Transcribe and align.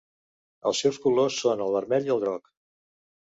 Els 0.69 0.79
seus 0.85 0.97
colors 1.03 1.37
són 1.43 1.61
el 1.67 1.77
vermell 1.77 2.09
i 2.09 2.13
el 2.17 2.21
groc. 2.25 2.49